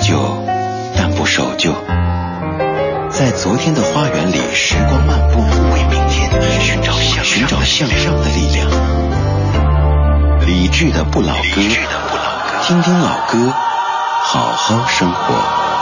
[0.00, 0.44] 旧，
[0.96, 1.72] 但不守旧。
[3.10, 5.40] 在昨天的花园里，时光漫步，
[5.72, 6.30] 为明天
[6.60, 8.68] 寻找向寻找向上的力量。
[10.46, 11.42] 理智的不老歌，
[12.62, 13.52] 听听老歌，
[14.22, 15.77] 好好生活。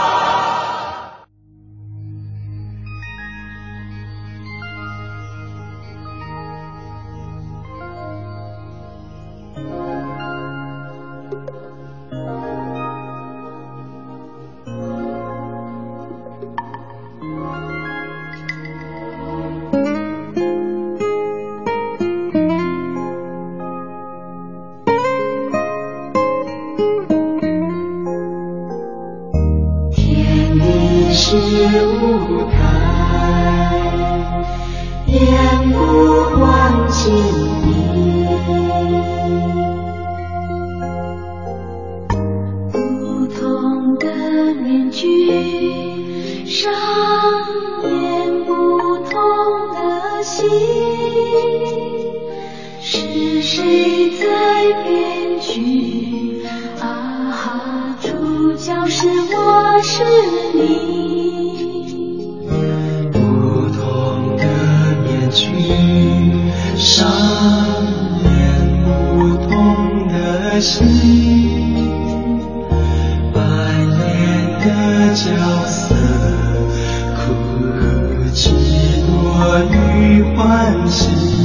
[80.88, 81.35] 这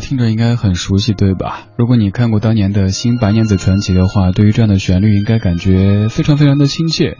[0.00, 1.68] 听着应该很熟悉，对吧？
[1.76, 7.16] 如果你看过当年的《新白娘子传奇》的话，对于这样的旋律应该感觉非常非常的亲切。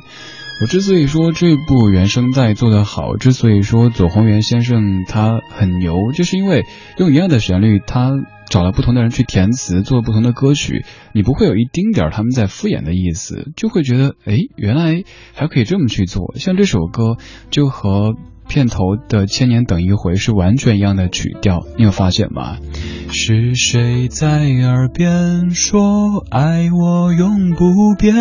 [0.60, 6.64] 我之所以说这部原声带做得好，之所以说左宏元先生他很牛，就是因为
[6.98, 8.10] 用一样的旋律，他
[8.50, 15.04] 找了不同的人去填词，做了不同的歌曲，你不会有一丁点儿他们在敷衍的意思，就会觉得，哎，原来
[15.34, 16.34] 还可以这么去做。
[16.36, 17.16] 像这首歌，
[17.50, 18.14] 就和。
[18.48, 22.56] 片头的《千年等一回》是完全一样的曲调，你有发现吗？
[23.10, 25.78] 是谁在耳边说
[26.30, 28.14] 爱我永不变，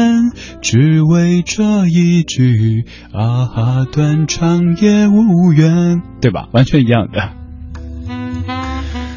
[0.62, 6.50] 只为这一句啊哈，断肠也无缘，对吧？
[6.52, 7.32] 完全一样的。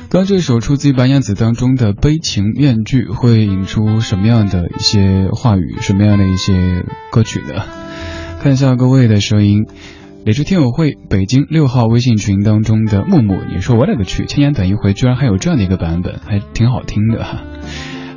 [0.09, 7.65] 刚这首出自于白娘子当中的悲情面具，会引出什么样的一些话语，什么样的一些歌曲呢？
[8.43, 9.67] 看一下各位的声音。
[10.23, 17.25] 理智听友会北京六号微信群当中的木木，你说我勒个去，千年等一回，居然还有这样的一个版本，还挺好听的。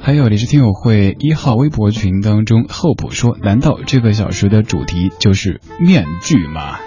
[0.01, 6.77] 还有理智听友会一号微博群当中候补说，难道这个小时的主题就是面具吗？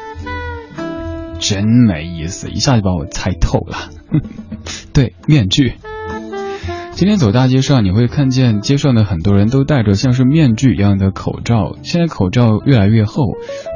[1.40, 3.90] 真没意思，一下就把我猜透了。
[4.92, 5.76] 对，面具。
[6.96, 11.76] 今天走大街上，你会看见街上的很多人都戴着像是面具一样的口罩。
[11.82, 13.22] 现在口罩越来越厚，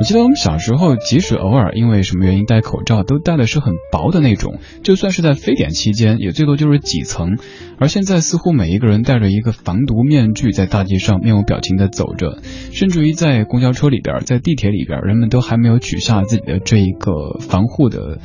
[0.00, 7.36] 我记得我们小时候，即使偶尔因为什么原因戴口罩，都戴的是很薄的那种，就算是在非典期间，也最多就是几层。
[7.78, 12.38] 而现在似乎每一个人戴着一个防毒面具，在大街上面无表情的走着，
[12.72, 18.18] 甚至于在公交车里边，在地铁里边，人们都还没有取下自己的这一个防护的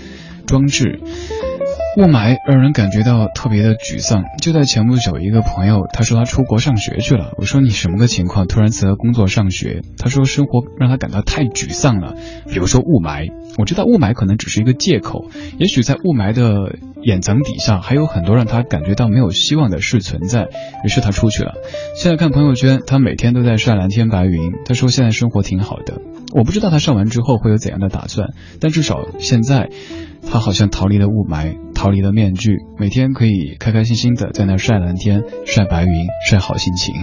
[0.46, 1.02] 装置。
[1.98, 4.26] 雾霾让人感觉到特别的沮丧。
[4.42, 7.32] 就在前不久，一个朋友他说他出国上学去了。
[7.38, 8.48] 我说你什么个情况？
[8.48, 9.82] 突然辞了工作上学？
[9.98, 12.16] 他说生活让他感到太沮丧了。
[12.50, 20.50] 比如说雾霾，我知道雾霾可能只是一个借口，也许在雾霾的掩层底下还有很多让他感觉到没有希望的事存在。
[20.84, 21.54] 于是他出去了。
[21.98, 24.52] 现在看朋友圈，他每天都在晒蓝天白云。
[24.66, 26.02] 他说现在生活挺好的。
[26.34, 29.70] 我不知道他上完之后会有怎样的打算，但至少现在。
[30.28, 36.96] 他好像逃离了雾霾，逃离了面具，每天可以开开心心的在那晒蓝天、晒白云、晒好心情。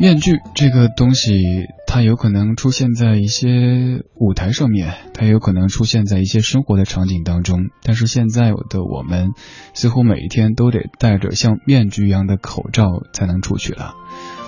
[0.00, 1.40] 面具这个东西，
[1.86, 7.68] 它有可能出现在一些舞台上面，它有可能出现在一些生活的场景当中。
[7.84, 9.30] 但是现在的我们，
[9.74, 13.94] 似乎每一天都得戴着像面具一样的口罩才能出去了。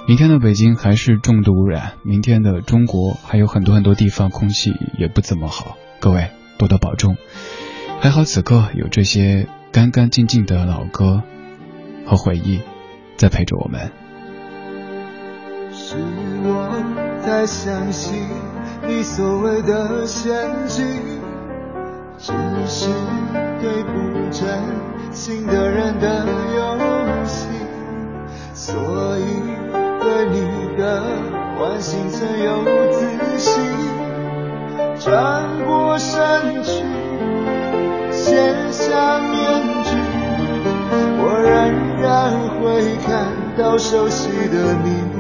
[0.09, 6.31] 明天的北京还是重度污染，明天的中国还有很多很多地方空气也不怎么好，各位。
[6.59, 7.19] 多多保重，
[7.99, 11.23] 还好此刻有这些干干净净的老歌
[12.07, 12.61] 和回忆
[13.17, 13.91] 在陪着我们。
[15.73, 15.97] 是
[16.45, 16.85] 我
[17.25, 18.23] 太相信
[18.87, 20.33] 你所谓的陷
[20.69, 20.87] 阱，
[22.19, 22.33] 只
[22.67, 22.89] 是
[23.61, 24.47] 对不真
[25.11, 26.79] 心的人的游
[27.25, 27.49] 戏，
[28.55, 28.75] 所
[29.19, 29.25] 以
[30.01, 31.03] 对你的
[31.59, 33.53] 关心存有自信。
[34.99, 36.83] 转过身去，
[38.37, 39.33] 卸下面
[39.83, 39.97] 具，
[41.19, 41.49] 我仍
[42.03, 42.05] 然
[42.61, 45.16] 会看到熟悉的你。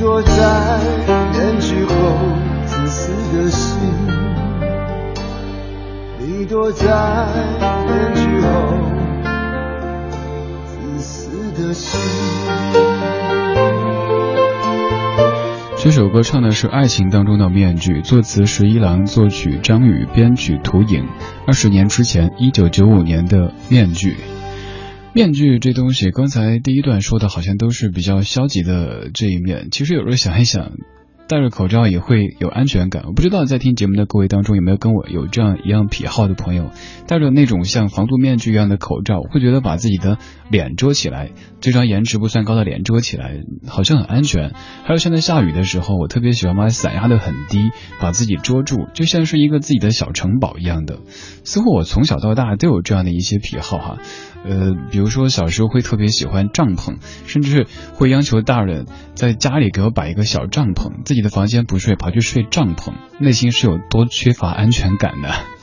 [0.00, 0.80] 躲在
[1.30, 1.94] 面具后
[2.64, 3.78] 自私的心
[6.18, 6.86] 你躲在
[7.86, 8.48] 面具后
[10.64, 12.00] 自私的心
[15.76, 21.06] 这首歌唱的是爱情当中的面具作词十一郎作曲张宇编曲图影
[21.46, 24.39] 二十年之前一九九五年的面具。
[25.12, 29.68] 面具这东西，刚才第一段说的好像都是比较消极的这一面。
[29.72, 30.70] 其实有时候想一想，
[31.28, 33.02] 戴着口罩也会有安全感。
[33.06, 36.70] 我不知道在听节目的各位当中有没有跟我有这样一样癖好的朋友，
[37.08, 44.52] 戴着那种像防毒面具一样的口罩，会觉得把自己的脸遮起来，这张颜值不算高的脸遮起来，好像很安全。
[44.84, 47.58] 还有现在下雨的时候，我特别喜欢把伞压得很低，
[48.00, 51.00] 把自己遮住，就像是一个自己的小城堡一样的。
[51.42, 53.98] 似乎我从小到大都有这样的一些癖好哈。
[54.44, 65.59] 呃，比如说小时候会特别喜欢帐篷，甚至会央求大人在家里给我摆一个小帐篷，自己的房间不睡，跑去睡帐篷，内心是有多缺乏安全感的。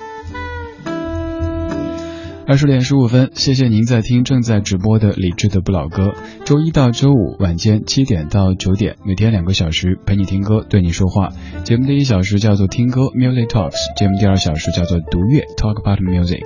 [2.48, 6.14] 二十点十五分，谢谢您在听正在直播的李志的不老歌。
[6.46, 11.28] 周一到周五晚间七点到九点，每天两个小时陪你听歌，对你说话。
[11.66, 16.46] 节目第一小时叫做听歌 Music Talks，节目第二小时叫做读乐 Talk About Music。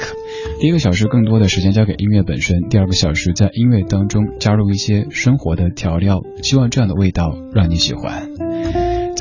[0.60, 8.28] 第一个小时更多的时间交给音乐本身，第二个小时在音乐当中加入一些生活的调料，希望这样的味道让你喜欢。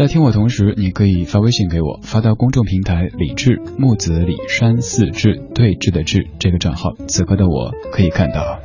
[0.00, 6.94] 在听我同时，你可以发微信给我，发到公众平台李智木子李山四志对峙的志这个账号。
[7.06, 8.60] 此刻的我可以看到，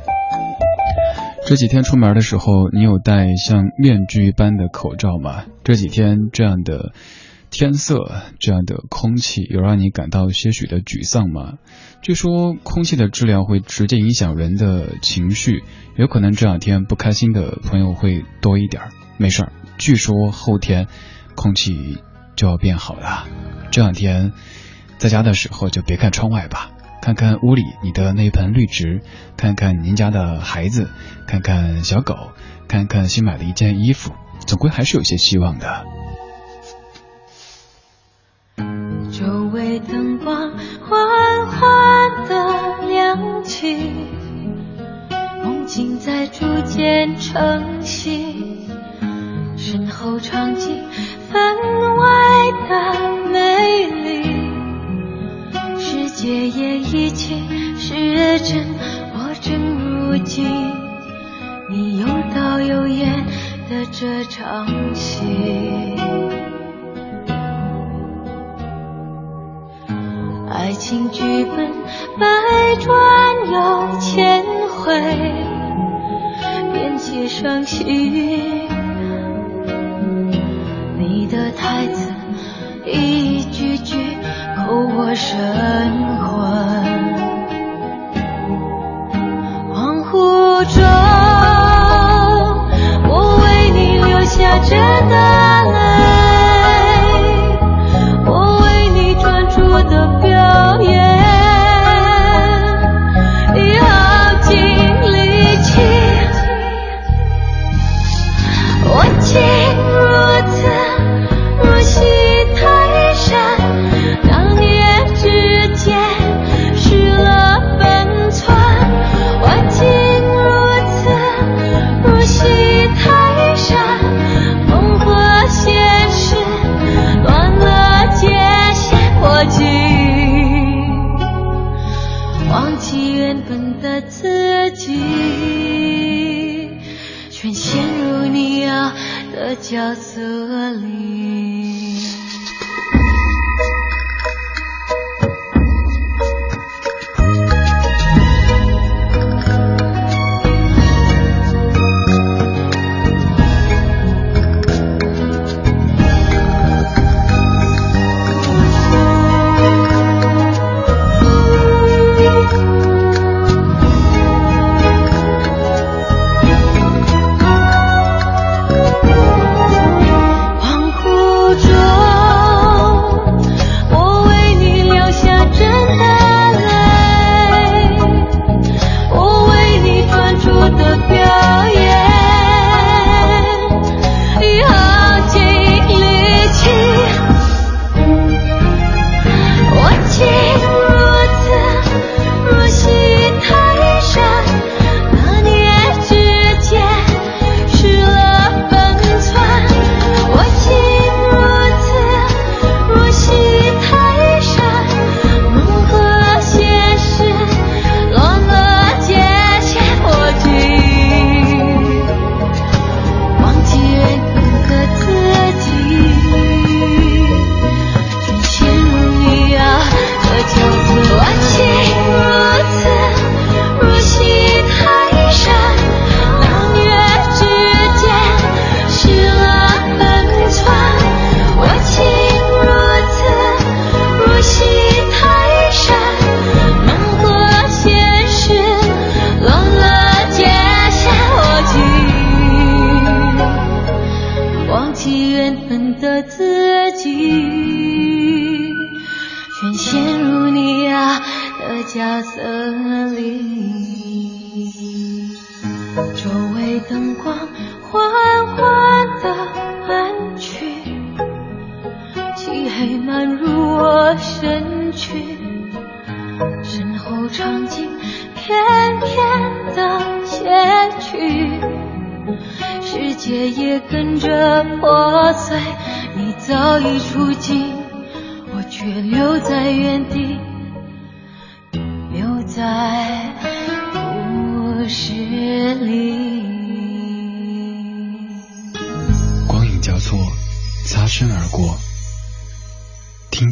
[1.46, 5.44] 这几天出门的时候，你有戴像面具一般的口罩吗？
[5.62, 6.94] 这几天这样的
[7.50, 11.58] 天色，这样的空气，有让你感到些许的沮丧吗？
[12.00, 15.62] 据说空气的质量会直接影响人的情绪，
[15.96, 18.84] 有可能这两天不开心的朋友会多一点。
[19.18, 20.88] 没事儿，据说后天。
[21.36, 22.02] 空气
[22.34, 23.28] 就要变好了。
[23.70, 24.32] 这两天
[24.98, 29.02] 在家的时候就别看窗外吧，看看屋里你的那盆绿植，
[29.36, 30.90] 看看您家的孩子，
[31.28, 32.32] 看看小狗，
[32.66, 34.12] 看看新买的一件衣服，
[34.46, 35.84] 总归还是有些希望的。
[39.12, 43.92] 周围灯光缓缓的亮起，
[45.42, 48.68] 梦境在逐渐成型，
[49.56, 50.82] 身后场景。
[51.36, 51.44] 分
[51.96, 52.02] 外
[52.66, 52.72] 的
[53.30, 53.36] 美
[54.04, 54.08] 丽，
[55.78, 57.34] 世界也一切
[57.76, 58.64] 是真，
[59.12, 59.44] 我正
[59.76, 60.46] 如今，
[61.68, 63.26] 你有导有演
[63.68, 65.26] 的这场戏。
[70.48, 71.70] 爱情剧本
[72.18, 72.26] 百
[72.80, 72.88] 转
[73.52, 74.98] 又千回，
[76.72, 78.66] 便接上幸
[81.28, 82.12] 的台词
[82.84, 84.16] 一句句
[84.56, 85.36] 扣我神
[86.18, 87.25] 魂，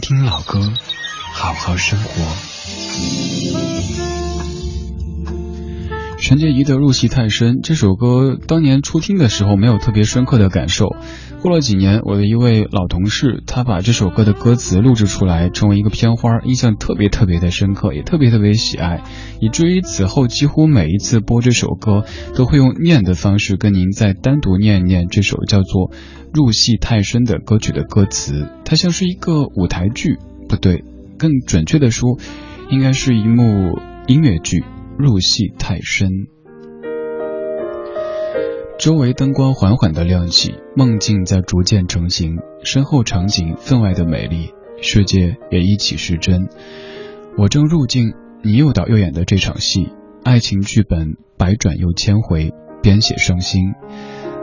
[0.07, 0.61] 听老歌，
[1.33, 2.11] 好好生活。
[6.25, 10.97] 陈洁仪的入戏太深，这首歌当年初听的时候没有特别深刻的感受。
[11.43, 19.03] 过了几年，我的一位老同事，他把这首歌的歌词录制出来，成为一个片花，印象特别特别的深刻，也特别特别喜爱，
[19.39, 25.91] 以至于此后几乎每一次播这首歌，都会用念的方式跟您再单独念一念这首叫做
[26.33, 28.49] 《入戏太深》的歌曲的歌词。
[28.65, 30.17] 它像是一个舞台剧，
[30.49, 30.85] 不对，
[31.19, 32.19] 更准确的说，
[32.71, 34.65] 应该是一幕音乐剧。
[34.97, 36.29] 入戏太深，
[38.79, 46.49] 周围灯光缓缓的亮起，梦境在逐渐成型，身后场景分外的美丽，世界也一起失真。
[47.37, 49.89] 我正入境你又导又演的这场戏，
[50.23, 53.75] 爱情剧本百转又千回，编写伤心。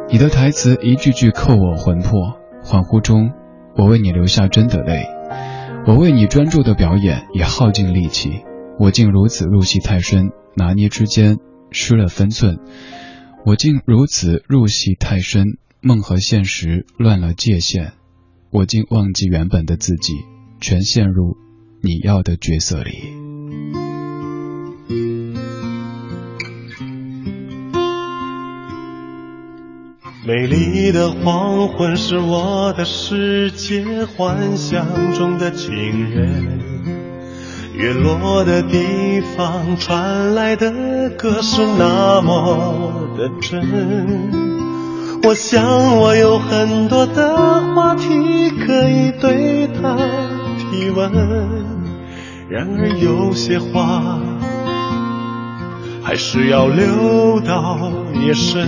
[0.09, 3.31] 你的台词一句句扣我魂魄，恍惚中
[3.77, 5.05] 我为你流下真的泪，
[5.87, 8.43] 我为你专注的表演也耗尽力气，
[8.77, 10.31] 我竟如此入戏太深。
[10.55, 11.37] 拿捏之间
[11.71, 12.59] 失了分寸，
[13.45, 17.93] 我竟如此入戏太深，梦和现实乱了界限，
[18.51, 20.13] 我竟忘记原本的自己，
[20.59, 21.37] 全陷入
[21.81, 22.91] 你要的角色里。
[30.23, 35.73] 美丽的黄昏是我的世界，幻想中的情
[36.11, 36.70] 人。
[37.81, 43.59] 月落的地方传来的歌是那么的真，
[45.23, 47.35] 我想我有很多的
[47.73, 49.97] 话题可以对他
[50.59, 51.11] 提问，
[52.47, 54.19] 然而有些话
[56.03, 57.91] 还是要留到
[58.23, 58.63] 夜深，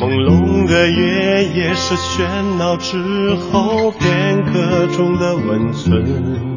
[0.00, 6.53] 朦胧的月夜是喧闹之后片刻中的温存。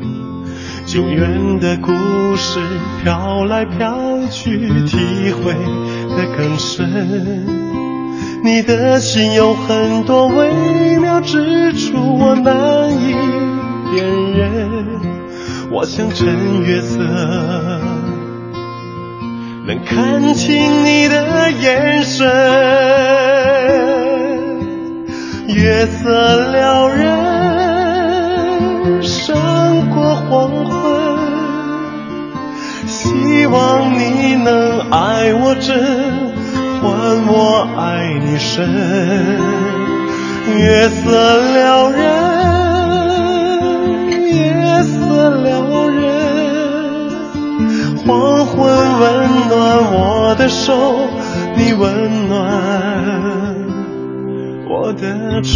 [0.88, 1.91] 久远的故
[2.38, 2.62] 事
[3.04, 5.52] 飘来飘去，体会
[6.15, 7.45] 的更深。
[8.41, 13.13] 你的心有很多微妙之处，我难以
[13.91, 14.88] 辨认。
[15.71, 17.00] 我像趁月色，
[19.67, 22.26] 能看清你的眼神。
[25.50, 29.36] 月色撩人，胜
[29.93, 30.76] 过黄昏。
[33.08, 35.80] 希望你能爱我真，
[36.82, 36.91] 换
[37.28, 38.67] 我爱你深。
[40.58, 41.02] 月色
[41.54, 42.00] 撩人，
[44.10, 45.98] 月色撩人。
[48.06, 48.56] 黄昏
[49.00, 49.04] 温
[49.50, 49.56] 暖
[49.91, 51.10] 我的手，
[51.56, 52.32] 你温暖
[54.70, 55.56] 我的唇。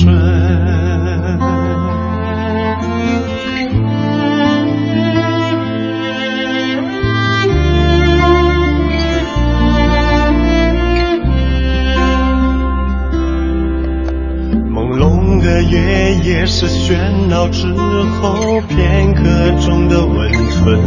[16.54, 16.98] 是喧
[17.30, 19.24] 闹之后片刻
[19.66, 20.78] 中的温存，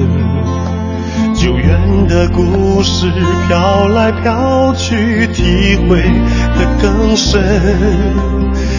[1.34, 3.10] 久远的故事
[3.48, 7.42] 飘来飘去，体会的更深。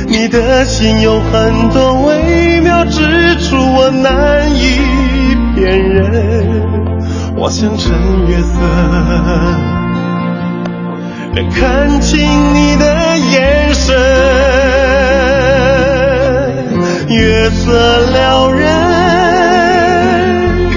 [0.08, 6.06] 你的心有很多微妙之处，我难以辨认。
[7.36, 7.92] 我想趁
[8.28, 8.60] 月色，
[11.34, 12.20] 能看清
[12.54, 14.95] 你的眼神。
[17.08, 18.68] 月色撩人，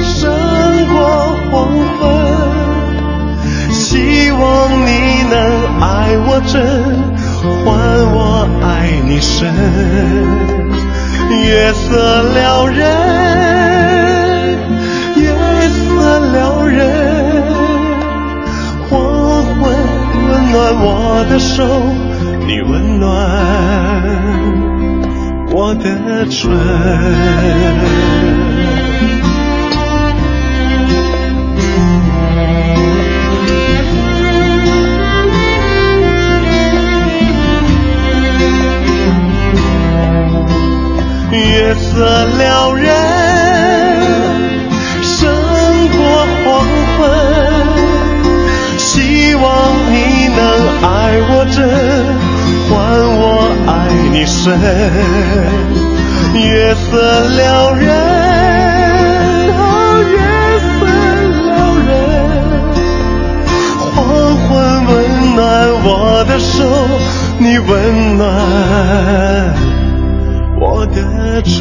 [0.02, 0.30] 胜
[0.92, 2.02] 过黄昏。
[3.72, 4.38] 希望
[4.86, 5.34] 你能
[5.80, 6.60] 爱我真，
[7.64, 7.66] 换
[8.12, 8.66] 我爱
[9.06, 9.50] 你深。
[11.46, 12.84] 月色撩人，
[15.16, 15.34] 月
[15.70, 16.76] 色撩人。
[18.90, 18.90] 黄
[19.42, 19.56] 昏
[20.28, 20.86] 温暖我
[21.30, 21.64] 的手，
[22.46, 23.08] 你温暖。
[25.60, 26.48] 我的唇。
[41.32, 42.86] 月色撩人，
[45.02, 45.28] 胜
[45.96, 45.98] 过
[46.44, 46.46] 黄
[46.94, 46.98] 昏。
[48.78, 49.42] 希望
[49.92, 49.96] 你
[50.36, 50.38] 能
[50.82, 50.86] 爱
[51.30, 51.58] 我真，
[54.48, 56.42] 你深。
[56.48, 56.90] 月色
[57.36, 57.88] 撩人，
[59.50, 59.60] 哦，
[60.08, 60.16] 月
[60.78, 60.80] 色
[61.42, 61.48] 撩
[61.86, 61.90] 人。
[63.94, 63.96] 黄
[64.36, 64.48] 昏
[64.86, 64.94] 温
[65.34, 65.38] 暖
[65.84, 65.86] 我
[66.28, 66.56] 的手，
[67.38, 67.68] 你温
[68.16, 68.22] 暖。
[70.60, 70.96] 我的
[71.42, 71.56] 唇。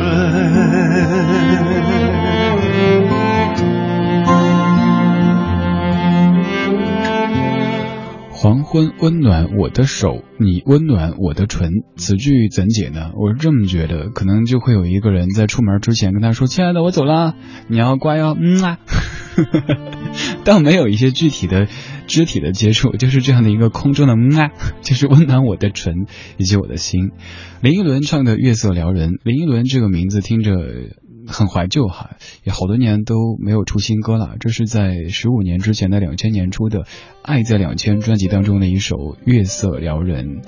[8.67, 11.71] 黄昏温暖我的手，你温暖我的唇。
[11.95, 13.11] 此句怎解呢？
[13.15, 17.33] 我是这么觉得，可能就会有一个人在出门之前跟他说：“亲爱的，我走了，
[17.69, 18.77] 你要乖哦。”嗯啊。
[20.43, 21.67] 倒没有一些具体的
[22.07, 24.51] 肢体的接触，就是这样的一个空中的嗯啊，
[24.81, 26.05] 就是温暖我的唇
[26.37, 27.11] 以及我的心。
[27.61, 30.51] 林依轮唱的《月色撩人》，林依轮这个名字听着
[31.27, 34.35] 很怀旧哈，也好多年都没有出新歌了。
[34.39, 36.79] 这是在十五年之前的两千年出的
[37.21, 40.41] 《爱在两千》专辑当中的一首《月色撩人》。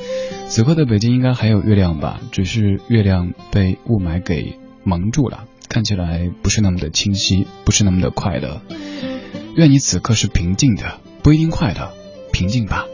[0.47, 5.45] 此刻的北京应该还有月亮吧，只是月亮被雾霾给蒙住了。
[5.67, 8.61] 看起来不是那么的清晰，不是那么的快乐。
[9.55, 11.93] 愿你此刻是平静的，不一定快乐，
[12.31, 12.85] 平静吧。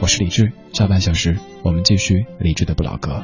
[0.00, 3.22] 我是李志，下半小时我们继续李志的不老歌。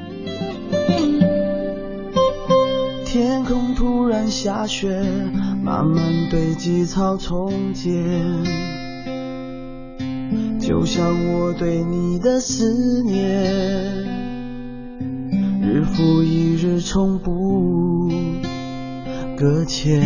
[4.18, 4.88] 然下雪，
[5.62, 7.94] 慢慢堆积草丛间，
[10.58, 13.22] 就像我对你的思念，
[15.62, 18.10] 日复一日，从不。
[19.36, 20.02] 搁浅，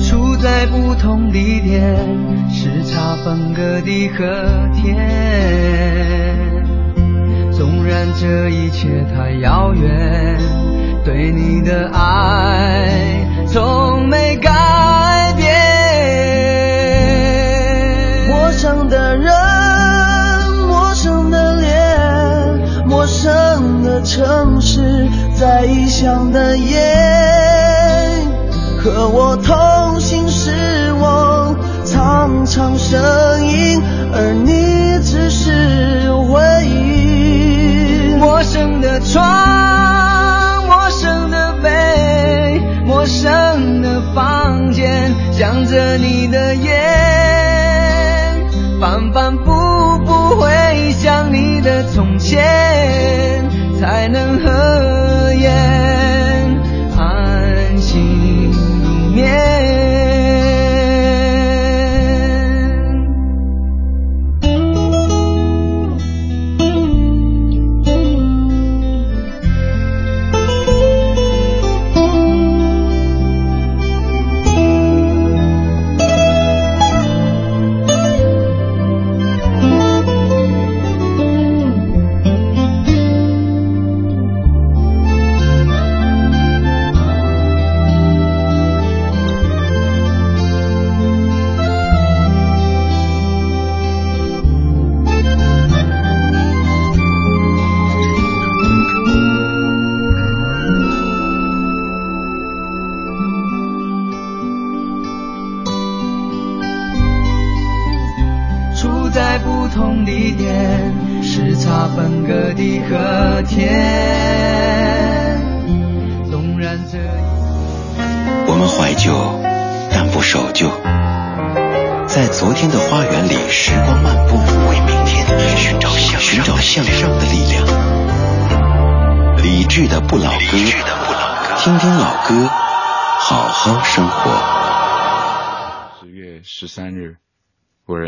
[0.00, 1.94] 处在不同地点，
[2.48, 4.24] 时差分割地和
[4.74, 6.13] 天。
[7.84, 10.38] 然这一切太遥远，
[11.04, 14.50] 对你的爱从没改
[15.36, 15.44] 变。
[18.28, 19.32] 陌生的人。
[20.66, 26.80] 陌生的脸，陌生的城市在异乡的夜，
[28.78, 30.50] 和我同行是
[30.94, 32.98] 我苍苍身
[33.42, 33.82] 影，
[34.14, 34.83] 而你
[45.36, 46.72] 想着你的眼，
[48.80, 49.50] 反反复
[50.06, 52.42] 复回想你的从前。
[53.80, 54.93] 才能和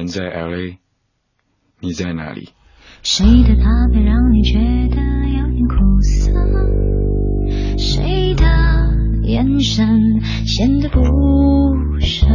[0.07, 0.79] 在 LA，
[1.81, 2.49] 你在哪里？
[3.03, 4.97] 谁的咖啡让你觉得
[5.29, 6.33] 有点苦涩？
[7.77, 8.45] 谁的
[9.25, 11.03] 眼神显得不
[12.01, 12.27] 舍？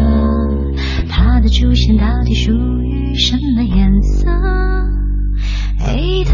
[1.10, 4.30] 他的出现到底属于什么颜色？
[5.80, 6.32] 黑的、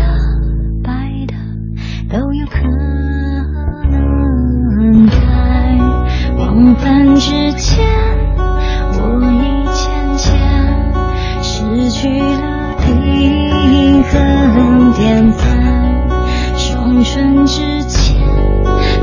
[0.83, 1.35] 白的
[2.09, 3.26] 都有可能。
[6.57, 7.85] 平凡之间，
[8.93, 10.25] 我已渐渐
[11.43, 15.43] 失去了平衡，点在
[16.55, 18.17] 双唇之间，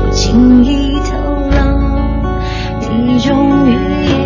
[0.03, 1.15] 不经意透
[1.49, 1.57] 露
[2.91, 4.24] 一种语言。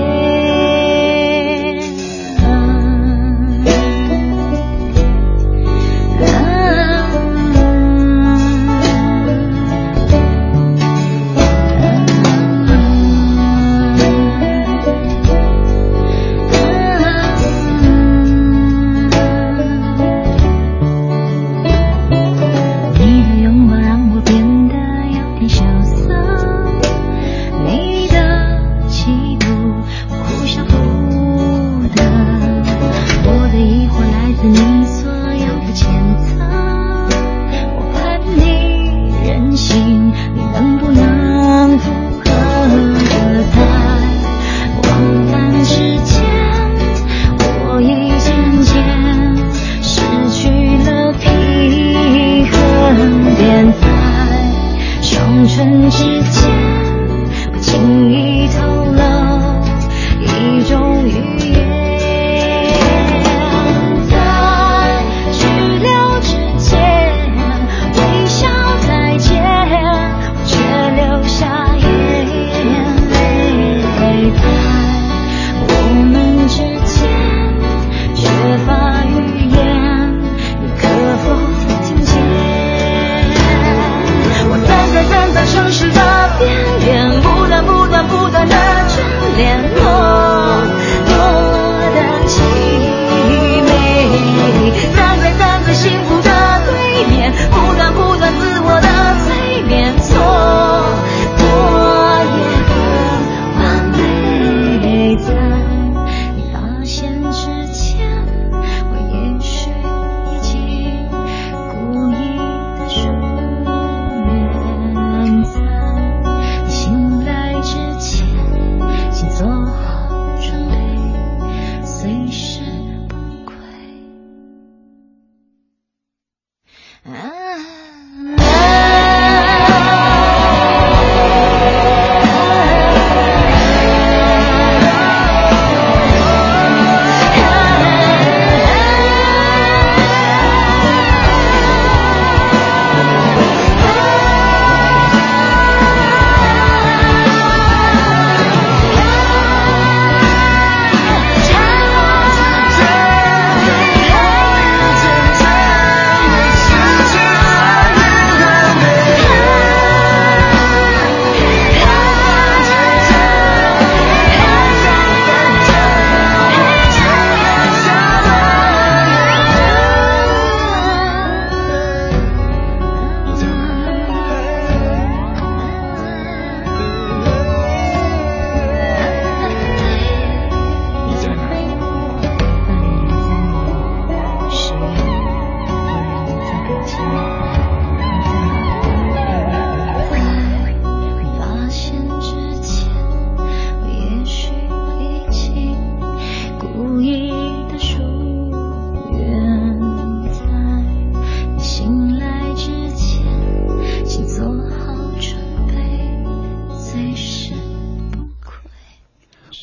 [196.99, 197.38] yeah.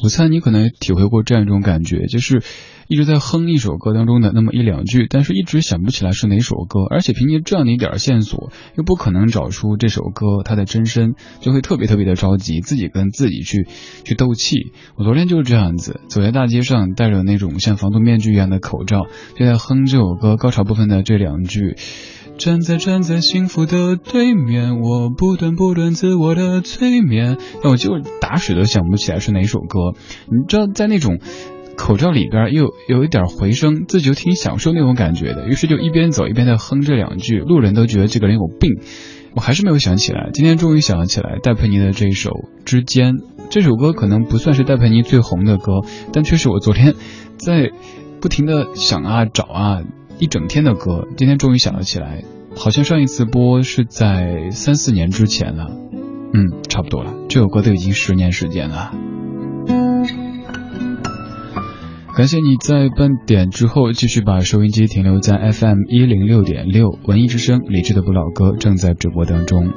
[0.07, 2.41] 我猜你可能也体会过这样一种感觉，就是
[2.87, 13.67] 一直在哼一首歌当中的那么一两句，但是一直想不起来是哪首歌，而且凭借这样的一点线索，又不可能找出这首歌它的真身，就会特别特别的着急，自己跟自己去
[14.05, 14.71] 去斗气。
[14.95, 21.75] 我昨天就是这样子，走在大街上，戴着那种像防毒面具一样的口罩，就在哼这首歌高潮部分的这两句。
[22.39, 29.79] 站在站在幸福的对面，我不断不断自我的催眠，那我就打死都想不起来是哪首歌。
[30.27, 31.19] 你知道，在那种
[31.77, 35.49] 口罩里边又有一点回声，自己就挺享受那种感觉的。
[35.49, 38.71] 于是就一边走一边在哼这两句，路人都觉得这个人有病。
[39.35, 42.31] 我还是没有想起来，今天终于想起来戴佩妮的这一首
[42.65, 43.15] 《之间》
[43.51, 45.81] 这首歌，可能不算是戴佩妮最红的歌，
[46.13, 46.95] 但却是我昨天
[47.37, 47.71] 在
[48.21, 49.83] 不停的想啊找啊。
[50.19, 52.23] 一整天的歌，今天终于想了起来，
[52.55, 55.67] 好像上一次播是在三四年之前了，
[56.33, 58.93] 嗯，差不多了，这首歌都已经十年时间了。
[62.17, 69.71] 感谢你在半点之后继续把收音机停留在 FM 一零六点六文艺之声，理智的不老歌正在直播当中。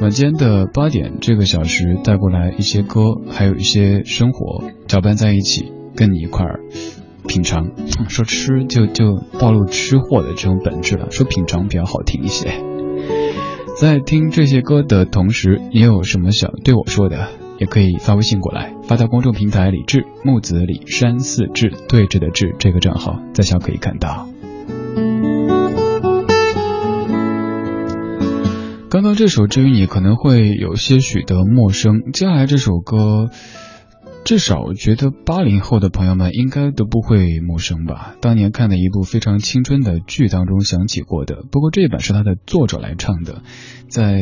[0.00, 6.58] 晚间的八点这个小时带过来一些歌，还有一些生活搅拌在一起，跟你一块儿。
[7.28, 7.70] 品尝，
[8.08, 11.10] 说吃就就暴露吃货的这种本质了。
[11.12, 12.64] 说品尝比较好听一些。
[13.78, 24.26] 在听这些歌的同时，你有什么想对我说的，也可以发微信过来，发到公众平台李志木子李山寺志对峙的志这个账号，在下可以看到。
[28.90, 33.28] 刚刚这首至于你可能会有些许的陌生，接下来这首歌。
[34.28, 38.14] 至少我觉得八零后的朋友们应该都不会陌生吧。
[38.20, 43.40] 当年看的一部非常青春的剧当中响起过的，不过这一版是他的作者来唱的，
[43.88, 44.20] 在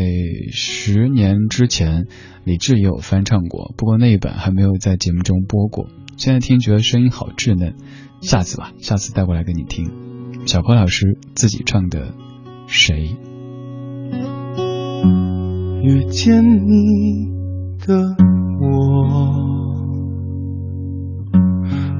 [0.52, 2.06] 十年之前
[2.44, 5.88] 李志也有翻唱过，不过那一版还没有在节目中播过。
[6.16, 7.74] 现在听觉得声音好稚嫩，
[8.20, 9.90] 下次吧，下次带过来给你听。
[10.46, 12.12] 小柯老师自己唱的
[12.68, 13.10] 《谁》。
[15.82, 17.26] 遇见你
[17.84, 18.14] 的
[18.60, 19.55] 我。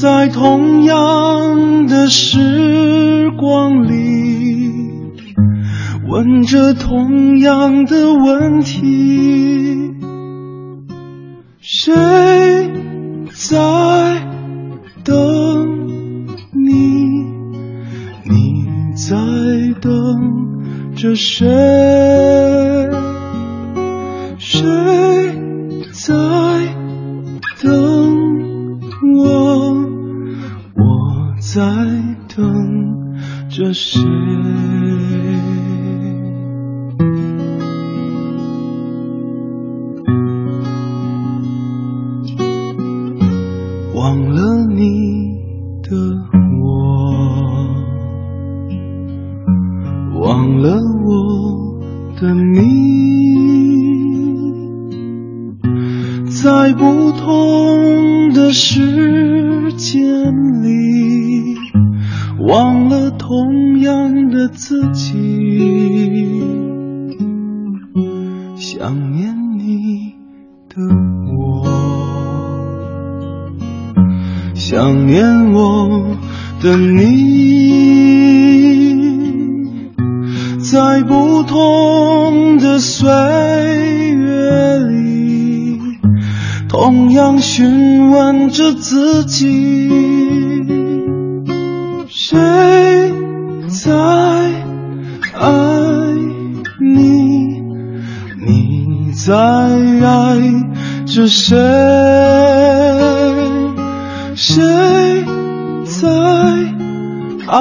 [0.00, 4.72] 在同样的时光里，
[6.08, 9.92] 问着同样的问题，
[11.60, 11.92] 谁
[13.30, 14.22] 在
[15.04, 15.14] 等
[16.54, 16.72] 你？
[18.24, 18.64] 你
[18.96, 19.14] 在
[19.82, 22.29] 等着谁？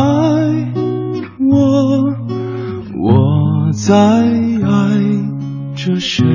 [0.10, 0.74] 爱
[1.40, 2.16] 我？
[2.98, 4.68] 我在爱
[5.76, 6.26] 着谁？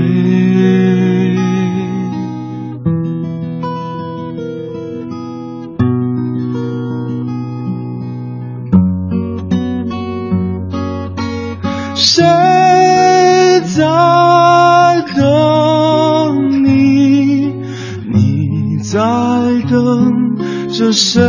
[11.97, 12.23] 谁
[13.75, 13.83] 在
[15.17, 15.23] 等
[16.65, 17.53] 你？
[18.13, 18.99] 你在
[19.69, 20.37] 等
[20.69, 20.93] 着？
[20.93, 21.21] 谁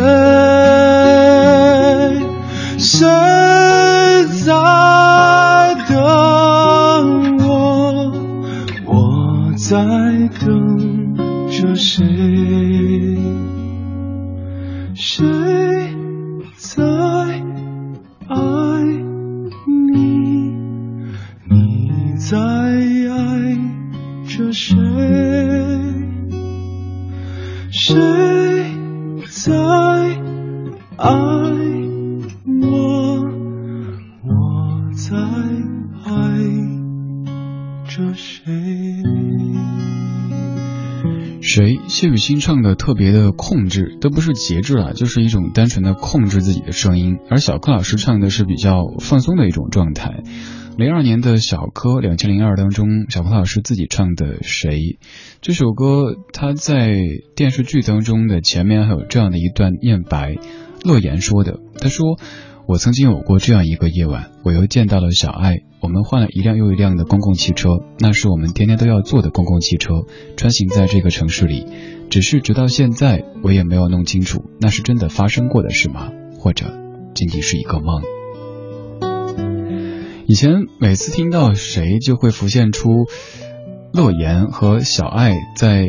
[42.26, 42.30] 谁？
[42.30, 47.20] 谢雨欣唱的特别的控制，都不是节制了，就是一种单纯的控制自己的声音。
[47.30, 50.24] 而小柯老师唱的是比较放松的一种状态。
[50.76, 54.80] 零二年的小柯，两千零二当中，小柯老师自己唱的《谁》
[55.42, 56.96] 这首歌，他在
[57.36, 60.36] 电视剧当中的前面还有这样的一段念白，
[60.84, 62.20] 乐言说的，他说。
[62.68, 70.06] 我曾经有过这样一个夜晚，我又见到了小爱，我们换了一辆又一辆的公共汽车，那是我们天天都要坐的公共汽车，
[70.36, 71.68] 穿行在这个城市里。
[72.10, 76.12] 只是直到现在，我也没有弄清楚，那是真的发生过的事吗？
[76.40, 76.66] 或者
[77.14, 78.02] 仅仅是一个梦？
[80.26, 83.06] 以前每次听到谁，就会浮现出
[83.94, 85.86] 乐言和小爱在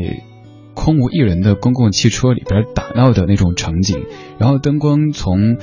[0.75, 4.05] 空无一人的公共汽车里边打闹的那种场景，
[4.39, 5.57] 然后灯光从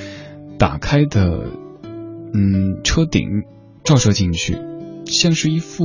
[0.64, 1.50] 打开的
[2.34, 3.28] 嗯车顶
[3.84, 4.56] 照射进去，
[5.06, 5.84] 像是一幅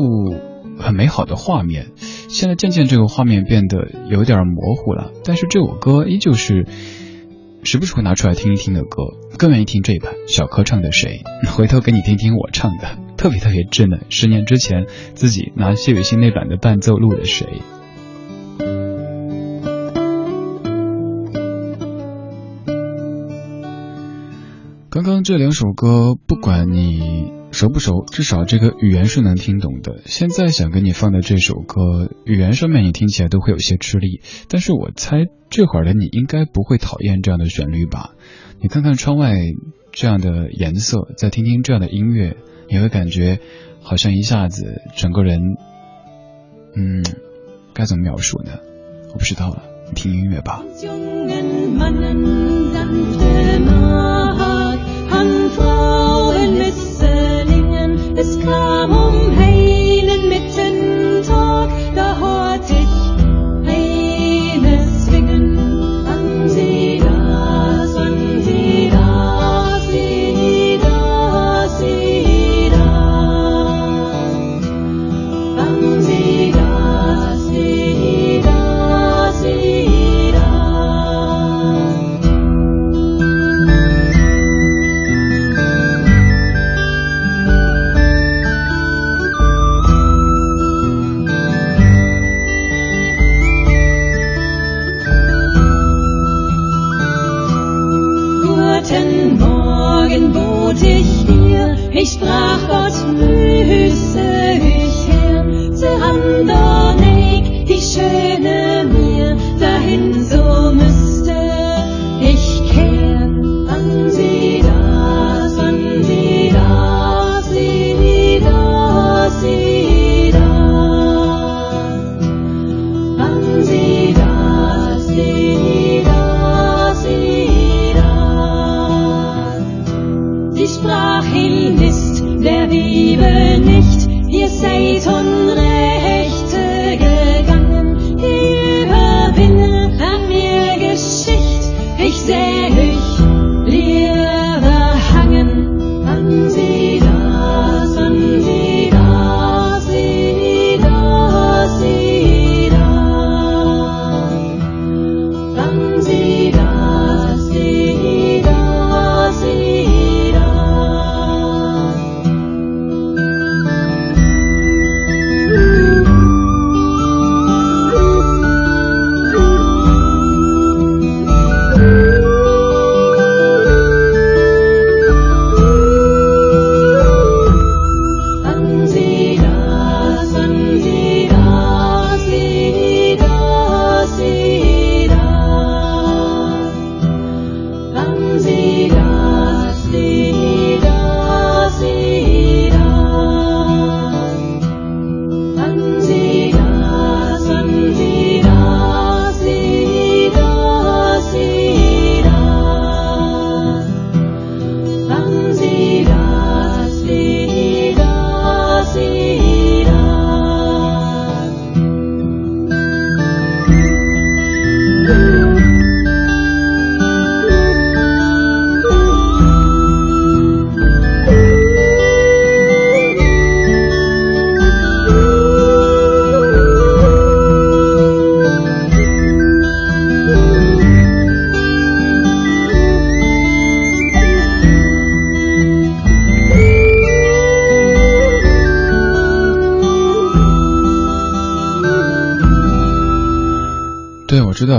[0.78, 1.88] 很美好的画面。
[1.96, 6.64] 现在渐渐这个画面变得有点模糊了，但是这首歌依旧是
[7.64, 9.02] 时不时会拿出来听一听的歌。
[9.36, 14.02] 更愿意听这一版小柯唱的《谁》，回头给你听听我唱的，特别特别稚嫩。
[14.10, 17.48] 十年之前自己拿谢雨欣那版的伴奏录的《谁》。
[24.98, 30.02] 刚刚这两首歌，不管你熟不熟，至少这个语言是能听懂的。
[30.06, 35.18] 现在想给你放的这首歌，语言上面你听起来都会有些吃力，但是我猜
[35.50, 38.10] 这会儿的你应该不会讨厌这样的旋律吧？
[38.60, 39.36] 你看看窗外
[39.92, 42.36] 这样的颜色，再听听这样的音乐，
[42.68, 43.38] 你会感觉
[43.80, 45.38] 好像一下子整个人，
[46.74, 47.04] 嗯，
[47.72, 48.50] 该怎么描述呢？
[49.12, 49.62] 我不知道了，
[49.94, 50.64] 听音乐吧。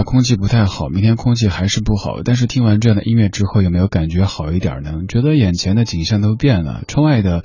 [0.09, 2.23] 空气不太好，明天空气还是不好。
[2.23, 5.03] 但是听完这样的音乐之后，有没有感觉好一点呢？
[5.07, 7.43] 觉得眼前的景象都变了，窗外的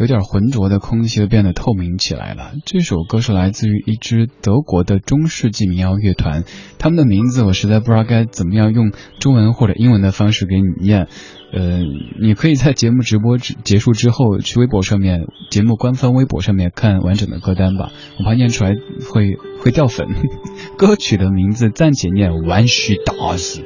[0.00, 2.52] 有点浑浊的空气都变得透明起来了。
[2.64, 6.44] 这首歌是来自于一支德国的中世纪民谣乐团，
[6.78, 11.06] 他们的名字我实在不知道该怎么样用中文或者英文的方式给你念。
[11.52, 11.80] 呃，
[12.18, 18.70] 你可以在节目直播结束之后去微博上面，节目官方微博上面看完整的歌单吧，我怕念出来
[19.12, 20.06] 会会掉粉。
[20.78, 23.62] 歌曲的名字暂且念 One She Does，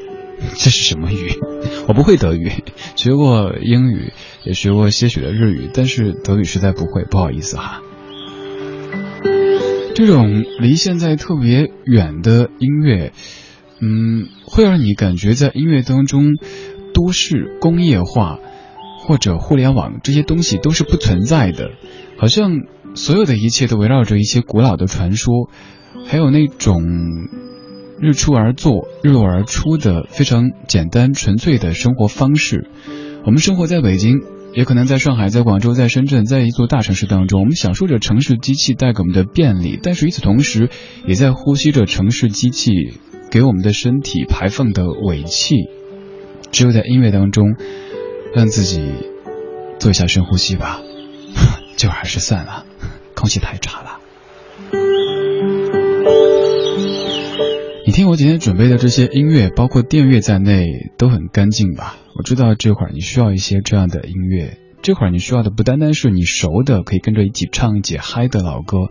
[0.57, 1.39] 这是什么语？
[1.89, 2.51] 我不会德语，
[2.97, 4.13] 学过英语，
[4.45, 7.81] 也学过些许的日语，但是德语实在不会，不好意思哈。
[9.95, 13.13] 这种离现在特别远的音乐，
[13.81, 16.33] 嗯，会让你感觉在音乐当中，
[16.93, 18.39] 都市工业化
[19.01, 21.71] 或者互联网这些东西都是不存在的，
[22.19, 22.63] 好像
[22.95, 25.49] 所有的一切都围绕着一些古老的传说，
[26.07, 26.83] 还有那种
[28.05, 32.69] 日出而作、日落而出的非常简单纯粹的生活方式。
[33.25, 34.21] 我们生活在北京。
[34.57, 40.71] 也可能在上海、在广州、在深圳，在一座大城市当中，我们享受着城市机器带给我们的便利，但是与此同时，
[41.09, 42.71] 也在呼吸着城市机器
[43.33, 45.57] 给我们的身体排放的尾气。
[46.53, 47.57] 只有在音乐当中，
[48.33, 48.93] 让自己
[49.81, 50.81] 做一下深呼吸吧，
[51.77, 52.65] 就还是算了，
[53.17, 53.99] 空气太差了。
[57.87, 61.97] 你听我今天准备的这些音乐，包括电乐在内，都很干净吧？
[62.17, 68.89] 我知道这会儿你需要一些这样的音乐，这会儿你需要的不单单是你熟的可以跟着一起唱一起嗨的老歌，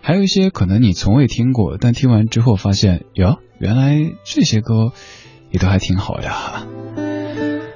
[0.00, 4.92] 还有一些可能你从未听过，但听完之后发现，哟，原来这些歌
[5.50, 6.30] 也都还挺好的。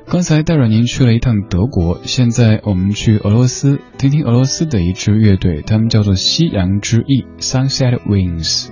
[0.07, 8.69] 刚才带着您去了一趟德国，现在我们去俄罗斯，听听俄罗斯的一支乐队，他们叫做夕阳之翼 （Sunset Wings）。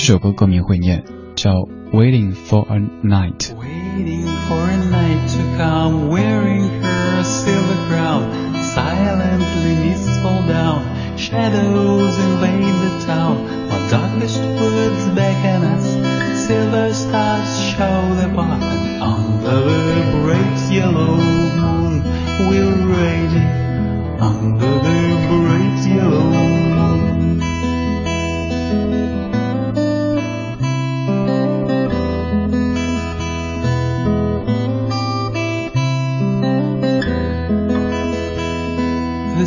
[0.00, 1.02] 这首歌歌名会念，
[1.34, 1.50] 叫《
[1.92, 3.38] Waiting for a Night》。
[3.56, 8.22] Waiting for a night to come, wearing her silver crown.
[8.62, 10.82] Silently mists fall down,
[11.16, 12.79] shadows invade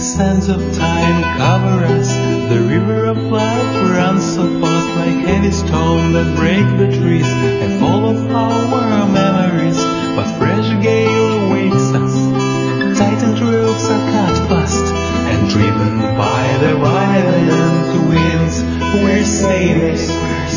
[0.05, 2.14] Sands of time cover us.
[2.52, 7.80] The river of life runs so fast like heavy stone that break the trees and
[7.80, 9.78] fall of our memories.
[10.14, 12.98] But fresh gale wakes us.
[12.98, 14.92] Tightened ropes are cut fast
[15.32, 18.62] and driven by the violent winds.
[19.02, 20.07] We're sailors,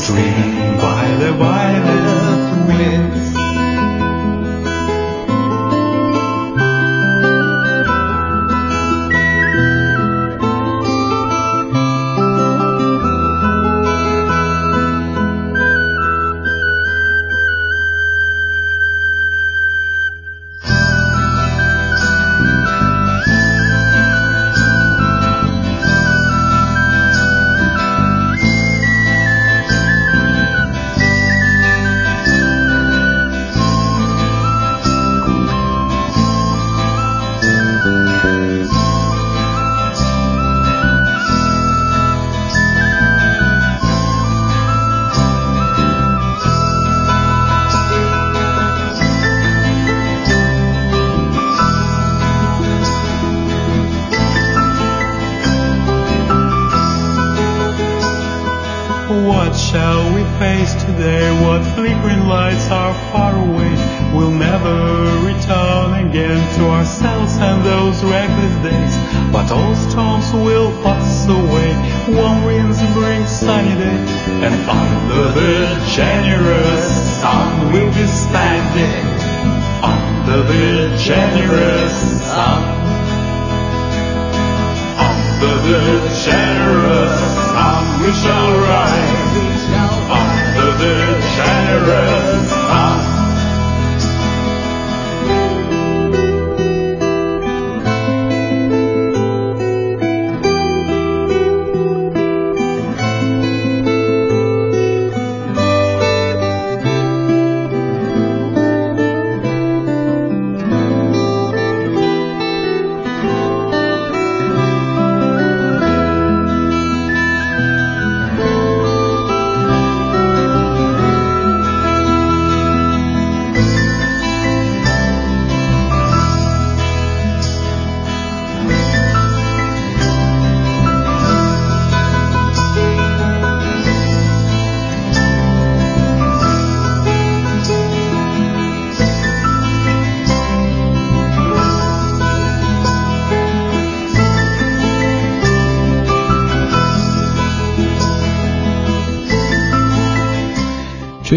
[0.07, 3.36] driven by the violent winds.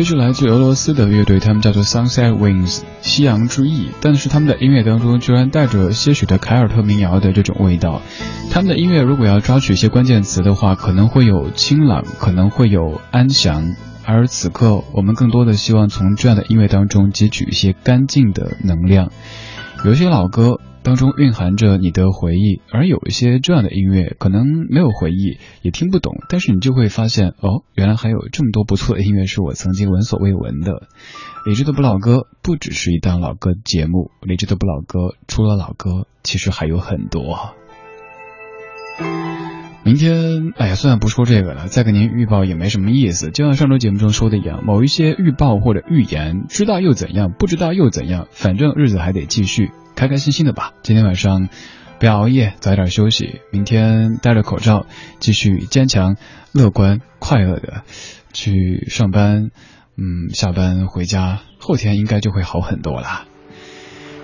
[0.00, 8.00] 这是来自俄罗斯的乐队，他们叫做 Sunset Wings 夕阳之翼，但是他们的音乐当中居然带着些许的凯尔特民谣的这种味道。
[8.50, 13.76] 他们的音乐如果要抓取一些关键词的话，可能会有清朗，可能会有安详，
[14.06, 19.12] 而此刻我们更多的希望从这样的音乐当中汲取一些干净的能量。
[19.84, 20.60] 有些老歌。
[20.82, 30.88] 当中蕴含着你的回忆，而有一些这样的音乐，可能没有回忆，也听不懂，但是你就会发现，哦，原来还有这么多不错的音乐是我曾经闻所未闻的。
[31.46, 37.54] 理智的不老歌不只是一档老歌节目，理智的不老歌除了老歌，其实还有很多。
[39.90, 43.32] 明天，哎呀，算了，不说这个了，再给您预报也没什么意思。
[43.32, 49.72] 就像上周节目中说的一样，某一些预报或者预言，知道又怎样，不知道又怎样，反正日子还得继续。
[49.96, 51.48] 开开心心的吧，今天晚上
[51.98, 53.40] 不要熬夜，早点休息。
[53.50, 54.86] 明天戴着口罩，
[55.18, 56.14] 继续坚强、
[56.52, 57.82] 乐观、快乐的
[58.32, 59.50] 去上班，
[59.96, 63.24] 嗯，下班回家，后天应该就会好很多了。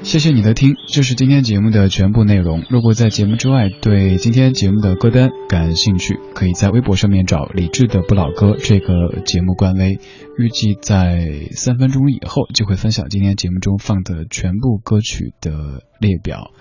[0.03, 2.63] 谢谢你的听，这是今天节目的全部内容。
[2.71, 9.99] 如果在节目之外对今天节目的歌单感兴趣，可以在微博上面找李志的不老歌这个节目官微，
[10.39, 16.53] 预计在三分钟以后就会分享今天节目中放的全部歌曲的列表。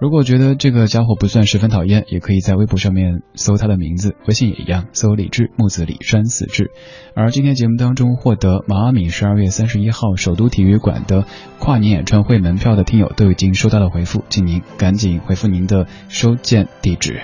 [0.00, 6.70] 如果觉得这个家伙不算十分讨厌，也可以在微博上面搜他的名字，微信也一样，搜李志木子李山死志。
[7.14, 11.26] 而今天节目当中获得马阿敏十二月三十一号首都体育馆的
[11.58, 17.20] 跨年演唱会门票的听友都已经收到了回复，请您赶紧回复您的收件地址。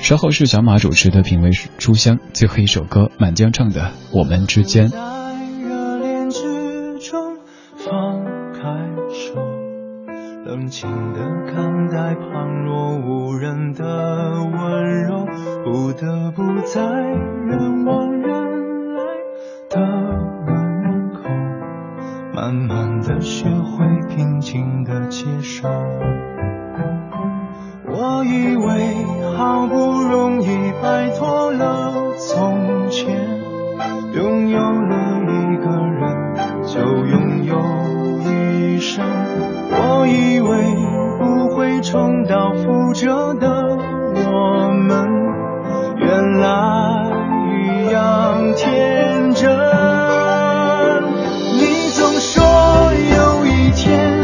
[0.00, 3.82] 稍后是小马主持的品味书香，最后一首歌满江唱的
[4.12, 4.88] 《我们之间》。
[10.68, 15.26] 冷静地看待旁若无人的温柔，
[15.64, 19.02] 不得不在人往人来
[19.70, 19.80] 的
[20.44, 21.22] 门口，
[22.34, 25.66] 慢慢的学会平静的接受。
[27.86, 29.06] 我以为
[29.38, 33.16] 好不容易摆脱了从前，
[34.12, 37.56] 拥有了一个人就拥有
[38.80, 40.48] 我以为
[41.18, 45.08] 不会重蹈覆辙的我们
[45.96, 47.10] 原来
[47.50, 49.50] 一样天真。
[51.56, 52.44] 你总说
[52.94, 54.17] 有一天